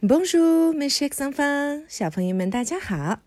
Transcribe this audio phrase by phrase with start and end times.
[0.00, 3.18] Bonjour, mes chers enfants，小朋友们，大家好。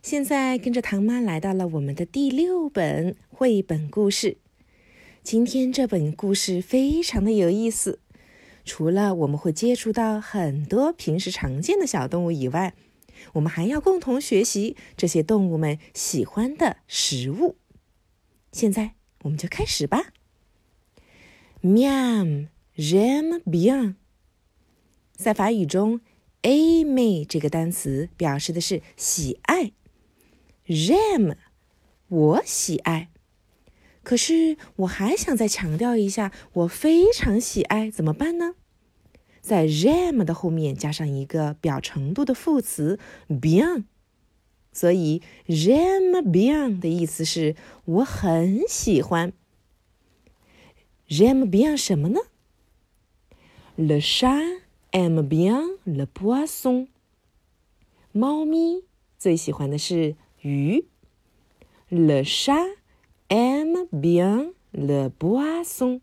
[0.00, 4.38] 现在跟着唐妈来到了我们的第六本绘本故事。
[5.22, 8.00] 今天这本故事非常的有意思，
[8.64, 12.72] 除了我们会接触到很多平时常见的小动物以外，
[13.34, 17.56] 我们还要共同学习这些动物们喜欢的食物。
[18.50, 18.92] 现在
[19.24, 20.06] 我们就开始吧。
[21.62, 23.96] Miam, jam, bien。
[25.16, 26.00] 在法语中
[26.42, 29.72] ，Aime 这个单词表示的是喜爱。
[30.66, 31.36] j'aime，
[32.08, 33.08] 我喜爱。
[34.02, 38.54] 可是我还想再强调一下，我非常喜爱，怎么办呢？
[39.40, 43.84] 在 j'aime 的后面加上一个表程度的副词 bien，
[44.72, 47.56] 所以 j'aime bien 的意思是
[47.86, 49.32] 我很喜欢。
[51.08, 52.20] j'aime bien 什么呢
[53.76, 54.65] ？le chat。
[54.96, 56.88] Ambien le poisson。
[58.12, 58.84] 猫咪
[59.18, 60.86] 最喜欢的是鱼。
[61.90, 62.76] Le chat,
[63.28, 66.00] m bien le poisson。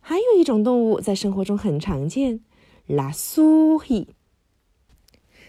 [0.00, 2.40] 还有一种动物在生活中很常见
[2.88, 4.08] ，la souris。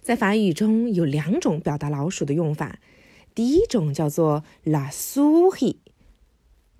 [0.00, 2.80] 在法语中有两种表达老鼠的用法，
[3.36, 5.76] 第一种叫做 la souris，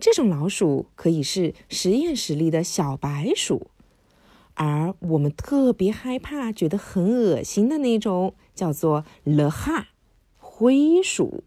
[0.00, 3.68] 这种老鼠可以是实验室里的小白鼠。
[4.58, 9.84] 而我们特别害怕、觉得很恶心的那种，叫做 le ha
[10.36, 11.44] 灰鼠。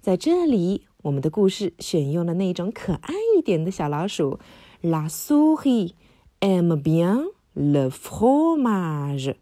[0.00, 4.40] 在这里，我们的故事选用了那种可爱一点的小老鼠
[4.82, 5.92] ，la suji
[6.40, 9.36] M bien le fromage。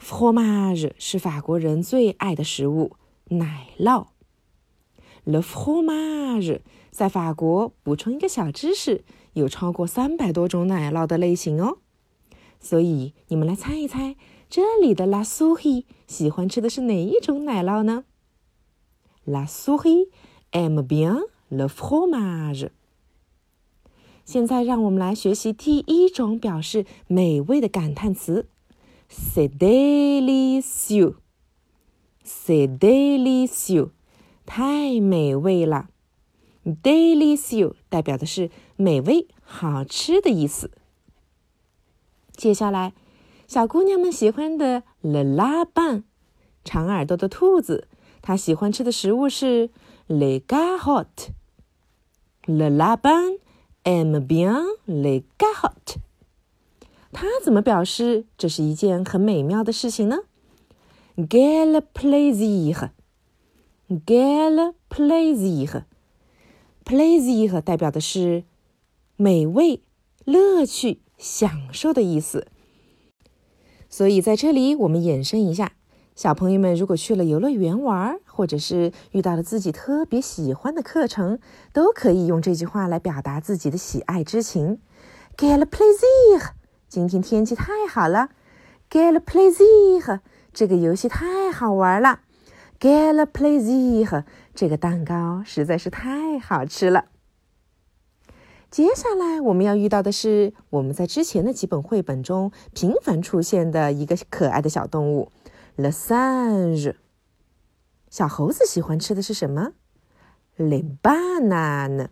[0.00, 2.96] fromage 是法国人最爱的食物，
[3.28, 4.08] 奶酪。
[5.24, 9.04] Le fromage 在法国补充一个小知识。
[9.34, 11.78] 有超过三百多种奶酪的类型哦，
[12.60, 14.16] 所以你们来猜一猜，
[14.48, 18.04] 这里的 La s o u h i 喜欢吃的是哪一种奶酪呢
[19.24, 20.08] ？La s o u h i
[20.52, 22.70] aime bien le fromage。
[24.24, 28.46] 现在让我们来学习第一种表示美味的感叹词
[29.10, 31.16] ：C'est délicieux。
[32.24, 33.90] C'est délicieux，
[34.46, 35.88] 太美味了。
[36.64, 40.70] Delicious 代表的是美味、好吃的意思。
[42.32, 42.94] 接下来，
[43.46, 46.04] 小姑娘们喜欢的 le l a b a n
[46.64, 47.88] 长耳朵的兔子，
[48.22, 49.70] 它喜欢吃的食物是
[50.06, 51.32] le g a h o t。
[52.46, 53.38] Le Lapin
[53.84, 56.00] aime bien le g a h o t。
[57.12, 60.18] 它怎么表示这是一件很美妙的事情呢
[61.16, 61.82] ？Quel
[64.00, 68.44] plaisir！Quel plaisir！Plaisir 代表的是
[69.16, 69.82] 美味、
[70.24, 72.48] 乐趣、享受的意思。
[73.88, 75.72] 所以在这里，我们延伸一下，
[76.16, 81.38] 小朋友们如果去了游乐园玩，或者是遇到了自己特别喜欢的课程，
[81.72, 84.80] 都可以用这句话来表达自己的喜爱之情。
[85.36, 86.50] Quel plaisir！
[86.88, 88.30] 今天天气太好了。
[88.90, 90.20] Quel plaisir！
[90.52, 92.20] 这个游戏太好玩了。
[92.84, 94.24] Gala plaisir！
[94.54, 97.06] 这个蛋糕实在是太好吃了。
[98.70, 105.32] 接下来我们要遇到的是我们在之前的几本绘本中频繁出现的一个可爱的小动物
[105.78, 106.96] ——le singe。
[108.10, 109.72] 小猴子喜欢吃的是什么
[110.58, 112.08] ？Le banane。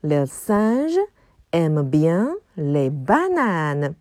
[0.00, 1.08] Le s a n g e
[1.50, 3.96] aime bien le banane。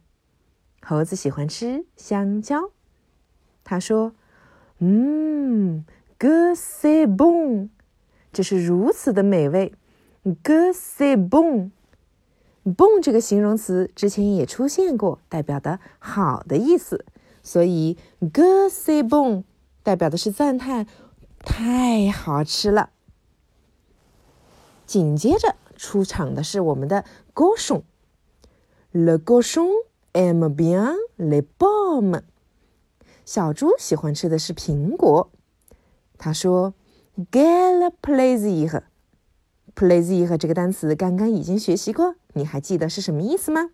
[0.82, 2.72] 猴子喜欢吃香蕉。
[3.66, 4.14] 他说
[4.80, 5.86] ：“嗯。”
[6.20, 7.70] Que c'est bon，
[8.34, 9.72] 这是如此的美味。
[10.44, 17.06] Que c'est bon，bon 这个形容词之前也出现过，代表的好的意思。
[17.44, 19.44] 所以 que c'est bon
[19.84, 20.88] 代表的是赞叹，
[21.38, 22.90] 太好吃了。
[24.88, 27.06] 紧接着出场的是我们的
[27.36, 27.84] cochon。
[28.92, 29.70] Le cochon
[30.14, 32.24] aime bien les pommes。
[33.28, 35.30] 小猪喜欢吃的是苹果。
[36.18, 36.74] 他说
[37.30, 43.72] ：“Quel plaisir！plaisir 这个单词刚刚已经学习过，你还记得是什么意思吗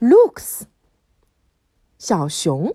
[0.00, 0.62] ？Looks，
[1.98, 2.74] 小熊。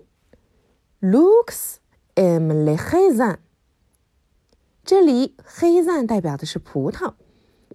[1.00, 1.78] Looks
[2.14, 3.38] aime les raisins。
[4.84, 7.14] 这里黑赞代表的是葡萄，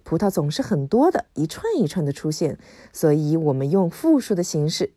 [0.02, 2.58] 葡萄总是很多的，一串一串的出现，
[2.94, 4.94] 所以我们用复数的形式。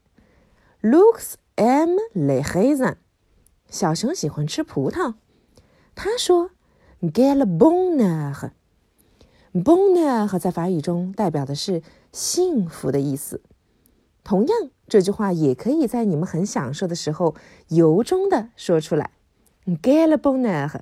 [0.81, 2.95] Looks aime les raisins。
[3.69, 5.15] 小熊喜欢吃葡萄。
[5.95, 6.51] 他说
[7.01, 8.51] ：“Quel bonheur！”
[9.53, 13.41] bonheur 在法语中代表的是幸福的意思。
[14.23, 17.35] 同样，这句话也可以在你们很享受的时候
[17.67, 19.11] 由衷的说出来。
[19.65, 20.81] Quel bonheur！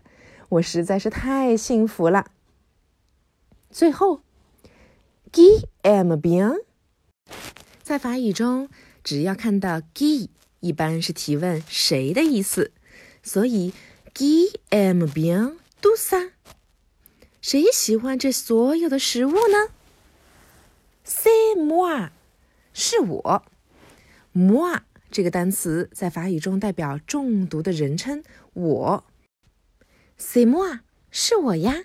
[0.49, 2.27] 我实在是太幸福了。
[3.69, 4.21] 最后
[5.31, 6.63] ，qui am bien
[7.81, 8.69] 在法语中，
[9.03, 10.29] 只要看到 qui，
[10.61, 12.71] 一般是提问谁的意思。
[13.21, 13.73] 所以
[14.15, 16.31] ，Qui aime bien tout ça？
[17.41, 19.73] 谁喜欢这所有的食物呢
[21.05, 22.11] ？C'est moi，
[22.73, 23.43] 是我。
[24.33, 24.81] moi
[25.11, 28.23] 这个单词在法语中代表中毒的人称，
[28.53, 29.03] 我。
[30.17, 30.79] C'est moi，
[31.09, 31.83] 是我呀。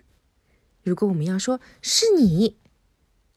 [0.82, 2.56] 如果我们要说是你，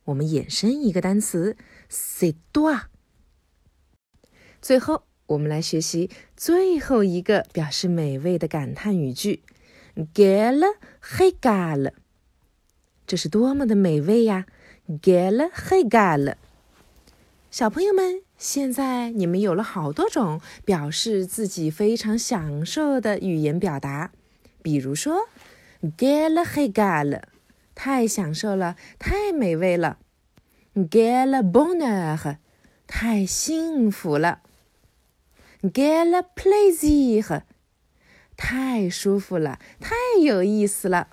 [0.04, 1.58] 我们衍生一个单词
[1.90, 2.84] ，c'est toi。
[4.62, 9.44] 最后，我们来学习最后一个表示美味的感叹语句
[10.16, 10.64] ：Quel
[11.04, 11.92] régal！
[13.06, 14.48] 这是多么的美味呀
[14.88, 16.34] ！Quel régal！
[17.52, 24.12] 小朋友们，现在你们有了好多种表示自己非常享受的语言表达。
[24.64, 25.28] 比如说
[25.96, 27.22] ，Quel régal！
[27.76, 30.00] 太享受了，太美味了。
[30.74, 32.38] Quel bonheur！
[32.88, 34.40] 太幸福了。
[35.62, 37.44] Quel plaisir！
[38.38, 41.10] 太舒服了，太有意思了。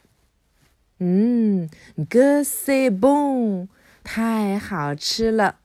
[0.99, 1.69] 嗯
[2.09, 3.69] ，que c'est bon！
[4.05, 5.59] 太好吃了。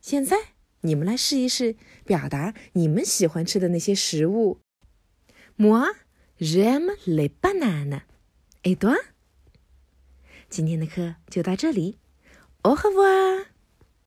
[0.00, 0.36] 现在
[0.82, 1.74] 你们来试一试
[2.04, 4.60] 表达你们喜欢吃的那些食物。
[5.56, 5.88] Moi,
[6.38, 8.02] j'aime les bananes.
[8.62, 8.94] Et toi？
[10.50, 11.98] 今天的课就到这里
[12.62, 13.46] ，Au revoir。